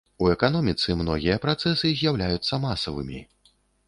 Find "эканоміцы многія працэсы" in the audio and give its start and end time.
0.35-1.91